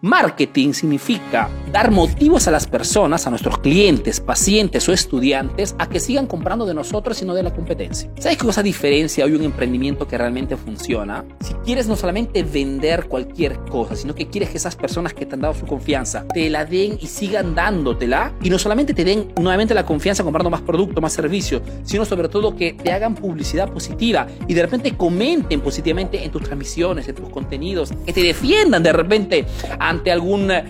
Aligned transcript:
Marketing 0.00 0.72
significa 0.72 1.50
dar 1.70 1.90
motivos 1.90 2.48
a 2.48 2.50
las 2.50 2.66
personas, 2.66 3.26
a 3.26 3.30
nuestros 3.30 3.58
clientes, 3.58 4.20
pacientes 4.20 4.88
o 4.88 4.92
estudiantes 4.92 5.74
a 5.78 5.88
que 5.88 6.00
sigan 6.00 6.26
comprando 6.26 6.66
de 6.66 6.74
nosotros 6.74 7.20
y 7.22 7.24
no 7.24 7.34
de 7.34 7.42
la 7.42 7.52
competencia. 7.52 8.10
¿Sabes 8.18 8.38
qué 8.38 8.44
cosa 8.44 8.62
diferencia 8.62 9.24
hoy 9.24 9.34
un 9.34 9.44
emprendimiento 9.44 10.06
que 10.06 10.18
realmente 10.18 10.56
funciona? 10.56 11.24
Si 11.40 11.54
quieres 11.54 11.86
no 11.88 11.96
solamente 11.96 12.42
vender 12.42 13.06
cualquier 13.06 13.58
cosa, 13.64 13.96
sino 13.96 14.14
que 14.14 14.28
quieres 14.28 14.50
que 14.50 14.58
esas 14.58 14.76
personas 14.76 15.14
que 15.14 15.26
te 15.26 15.34
han 15.34 15.40
dado 15.40 15.54
su 15.54 15.66
confianza 15.66 16.26
te 16.32 16.48
la 16.50 16.64
den 16.64 16.98
y 17.00 17.06
sigan 17.06 17.54
dándotela 17.54 18.32
y 18.42 18.50
no 18.50 18.58
solamente 18.58 18.94
te 18.94 19.04
den 19.04 19.32
nuevamente 19.40 19.74
la 19.74 19.84
confianza 19.84 20.22
comprando 20.24 20.50
más 20.50 20.62
producto, 20.62 21.00
más 21.00 21.12
servicio, 21.12 21.62
sino 21.84 22.04
sobre 22.04 22.28
todo 22.28 22.56
que 22.56 22.72
te 22.72 22.92
hagan 22.92 23.14
publicidad 23.14 23.70
positiva 23.70 24.26
y 24.46 24.54
de 24.54 24.62
repente 24.62 24.96
comenten 24.96 25.60
positivamente 25.60 26.24
en 26.24 26.30
tus 26.30 26.42
transmisiones, 26.42 27.08
en 27.08 27.14
tus 27.14 27.28
contenidos, 27.28 27.92
que 28.04 28.12
te 28.12 28.22
defiendan 28.22 28.82
de 28.82 28.92
repente 28.92 29.44
ante 29.78 30.10
algún 30.10 30.50
eh, 30.50 30.64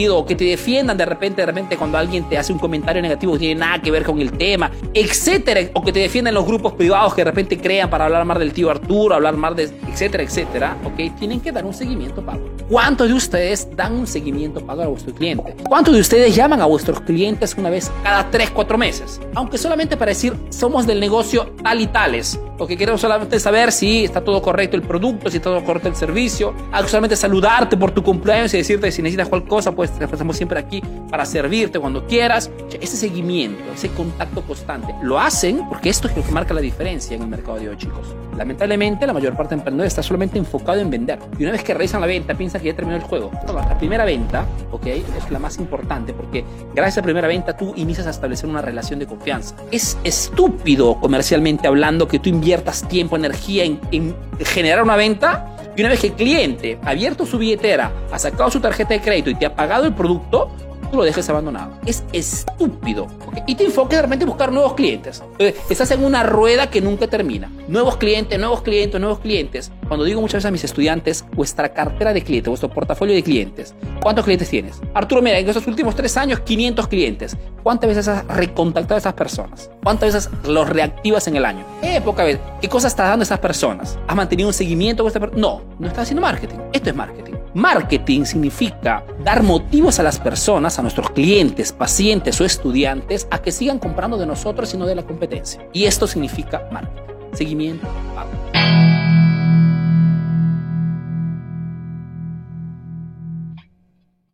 malentendido 0.00 0.18
o 0.18 0.26
que 0.26 0.34
te 0.34 0.44
defiendan 0.44 0.96
de 0.96 1.04
repente, 1.04 1.42
de 1.42 1.46
repente 1.46 1.76
cuando 1.76 1.98
alguien 1.98 2.28
te 2.28 2.38
hace 2.38 2.52
un 2.52 2.58
comentario 2.58 3.02
negativo 3.02 3.32
que 3.34 3.40
tiene 3.40 3.60
nada 3.60 3.80
que 3.80 3.90
ver 3.90 4.04
con 4.04 4.20
el 4.20 4.32
tema, 4.32 4.70
etcétera, 4.94 5.70
o 5.74 5.82
que 5.82 5.92
te 5.92 6.00
defiendan 6.00 6.34
los 6.34 6.46
grupos 6.46 6.74
privados 6.74 7.14
que 7.14 7.22
de 7.22 7.30
repente 7.30 7.58
crean 7.58 7.90
para 7.90 8.06
hablar 8.06 8.24
más 8.24 8.38
del 8.38 8.52
tío 8.52 8.70
Arturo, 8.70 9.14
hablar 9.14 9.36
más 9.36 9.56
de 9.56 9.70
etcétera, 9.90 10.22
etcétera, 10.22 10.76
ok, 10.84 11.18
tienen 11.18 11.40
que 11.40 11.52
dar 11.52 11.64
un 11.64 11.74
seguimiento 11.74 12.24
pago. 12.24 12.48
¿Cuántos 12.68 13.08
de 13.08 13.14
ustedes 13.14 13.68
dan 13.74 13.94
un 13.94 14.06
seguimiento 14.06 14.64
pago 14.64 14.82
a 14.82 14.86
vuestro 14.86 15.12
cliente? 15.14 15.56
¿Cuántos 15.68 15.94
de 15.94 16.00
ustedes 16.00 16.34
llaman 16.34 16.60
a 16.60 16.66
vuestros 16.66 17.00
clientes 17.00 17.54
una 17.58 17.70
vez 17.70 17.90
cada 18.02 18.30
3, 18.30 18.50
4 18.50 18.78
meses? 18.78 19.20
Aunque 19.34 19.58
solamente 19.58 19.96
para 19.96 20.10
decir 20.10 20.34
somos 20.50 20.86
del 20.86 21.00
negocio 21.00 21.52
tal 21.62 21.80
y 21.80 21.86
tales, 21.88 22.38
o 22.58 22.66
que 22.66 22.76
queremos 22.76 23.00
solamente 23.00 23.40
saber 23.40 23.72
si 23.72 24.04
está 24.04 24.20
todo 24.20 24.42
correcto 24.42 24.76
el 24.76 24.82
producto, 24.82 25.30
si 25.30 25.38
está 25.38 25.50
todo 25.50 25.64
correcto 25.64 25.88
el 25.88 25.96
servicio, 25.96 26.54
solamente 26.86 27.16
saludarte 27.16 27.76
por 27.76 27.90
tu 27.90 28.02
cumpleaños 28.02 28.52
y 28.54 28.58
decirte 28.58 28.92
si 28.92 29.02
necesitas 29.02 29.28
cualquier 29.28 29.48
cosa, 29.48 29.72
pues 29.72 29.89
estamos 29.98 30.36
siempre 30.36 30.58
aquí 30.58 30.82
para 31.10 31.24
servirte 31.24 31.78
cuando 31.78 32.06
quieras. 32.06 32.50
Ese 32.80 32.96
seguimiento, 32.96 33.62
ese 33.74 33.88
contacto 33.90 34.42
constante, 34.42 34.94
lo 35.02 35.18
hacen 35.18 35.68
porque 35.68 35.90
esto 35.90 36.08
es 36.08 36.16
lo 36.16 36.24
que 36.24 36.30
marca 36.32 36.54
la 36.54 36.60
diferencia 36.60 37.16
en 37.16 37.22
el 37.22 37.28
mercado 37.28 37.58
de 37.58 37.68
hoy, 37.68 37.76
chicos. 37.76 38.14
Lamentablemente, 38.36 39.06
la 39.06 39.12
mayor 39.12 39.36
parte 39.36 39.54
de 39.54 39.60
emprendedores 39.60 39.92
está 39.92 40.02
solamente 40.02 40.38
enfocado 40.38 40.80
en 40.80 40.88
vender. 40.88 41.18
Y 41.38 41.42
una 41.42 41.52
vez 41.52 41.62
que 41.62 41.74
realizan 41.74 42.00
la 42.00 42.06
venta, 42.06 42.34
piensan 42.34 42.60
que 42.60 42.68
ya 42.68 42.76
terminó 42.76 42.96
el 42.96 43.02
juego. 43.02 43.30
la 43.46 43.78
primera 43.78 44.04
venta, 44.04 44.46
ok, 44.70 44.86
es 44.86 45.30
la 45.30 45.38
más 45.38 45.58
importante 45.58 46.12
porque 46.12 46.44
gracias 46.74 46.98
a 46.98 47.00
la 47.00 47.04
primera 47.04 47.28
venta 47.28 47.56
tú 47.56 47.72
inicias 47.76 48.06
a 48.06 48.10
establecer 48.10 48.48
una 48.48 48.62
relación 48.62 48.98
de 48.98 49.06
confianza. 49.06 49.54
Es 49.70 49.98
estúpido 50.04 50.98
comercialmente 51.00 51.66
hablando 51.66 52.08
que 52.08 52.18
tú 52.18 52.28
inviertas 52.28 52.86
tiempo, 52.88 53.16
energía 53.16 53.64
en, 53.64 53.80
en 53.90 54.14
generar 54.44 54.82
una 54.82 54.96
venta 54.96 55.49
y 55.80 55.82
una 55.82 55.88
vez 55.88 56.00
que 56.00 56.08
el 56.08 56.12
cliente 56.12 56.78
ha 56.84 56.90
abierto 56.90 57.24
su 57.24 57.38
billetera, 57.38 57.90
ha 58.12 58.18
sacado 58.18 58.50
su 58.50 58.60
tarjeta 58.60 58.92
de 58.92 59.00
crédito 59.00 59.30
y 59.30 59.34
te 59.34 59.46
ha 59.46 59.56
pagado 59.56 59.86
el 59.86 59.94
producto, 59.94 60.50
tú 60.90 60.98
lo 60.98 61.04
dejes 61.04 61.26
abandonado. 61.30 61.72
Es 61.86 62.04
estúpido. 62.12 63.06
Y 63.46 63.54
te 63.54 63.64
enfoques 63.64 63.96
de 63.96 64.02
repente 64.02 64.24
en 64.24 64.28
buscar 64.28 64.52
nuevos 64.52 64.74
clientes. 64.74 65.22
estás 65.38 65.90
en 65.92 66.04
una 66.04 66.22
rueda 66.22 66.68
que 66.68 66.82
nunca 66.82 67.06
termina. 67.06 67.50
Nuevos 67.66 67.96
clientes, 67.96 68.38
nuevos 68.38 68.60
clientes, 68.60 69.00
nuevos 69.00 69.20
clientes. 69.20 69.72
Cuando 69.90 70.04
digo 70.04 70.20
muchas 70.20 70.34
veces 70.34 70.46
a 70.46 70.50
mis 70.52 70.62
estudiantes, 70.62 71.24
vuestra 71.34 71.70
cartera 71.70 72.12
de 72.12 72.22
clientes, 72.22 72.48
vuestro 72.48 72.68
portafolio 72.68 73.12
de 73.12 73.24
clientes, 73.24 73.74
¿cuántos 74.00 74.24
clientes 74.24 74.48
tienes? 74.48 74.80
Arturo, 74.94 75.20
mira, 75.20 75.36
en 75.36 75.48
estos 75.48 75.66
últimos 75.66 75.96
tres 75.96 76.16
años, 76.16 76.38
500 76.38 76.86
clientes. 76.86 77.36
¿Cuántas 77.64 77.88
veces 77.88 78.06
has 78.06 78.24
recontactado 78.28 78.94
a 78.94 78.98
esas 78.98 79.14
personas? 79.14 79.68
¿Cuántas 79.82 80.14
veces 80.14 80.30
los 80.46 80.68
reactivas 80.68 81.26
en 81.26 81.34
el 81.34 81.44
año? 81.44 81.64
Eh, 81.82 82.00
poca 82.04 82.22
vez. 82.22 82.38
¿Qué 82.60 82.68
cosas 82.68 82.92
estás 82.92 83.08
dando 83.08 83.22
a 83.22 83.24
esas 83.24 83.40
personas? 83.40 83.98
¿Has 84.06 84.14
mantenido 84.14 84.48
un 84.48 84.54
seguimiento 84.54 85.02
con 85.02 85.08
esta 85.08 85.18
persona? 85.18 85.40
No, 85.40 85.62
no 85.80 85.88
estás 85.88 86.04
haciendo 86.04 86.22
marketing. 86.22 86.58
Esto 86.72 86.90
es 86.90 86.94
marketing. 86.94 87.32
Marketing 87.54 88.22
significa 88.22 89.02
dar 89.24 89.42
motivos 89.42 89.98
a 89.98 90.04
las 90.04 90.20
personas, 90.20 90.78
a 90.78 90.82
nuestros 90.82 91.10
clientes, 91.10 91.72
pacientes 91.72 92.40
o 92.40 92.44
estudiantes, 92.44 93.26
a 93.32 93.42
que 93.42 93.50
sigan 93.50 93.80
comprando 93.80 94.16
de 94.18 94.26
nosotros 94.26 94.72
y 94.72 94.76
no 94.76 94.86
de 94.86 94.94
la 94.94 95.02
competencia. 95.02 95.66
Y 95.72 95.86
esto 95.86 96.06
significa 96.06 96.68
marketing. 96.70 97.02
Seguimiento, 97.32 97.88
pago. 98.14 98.30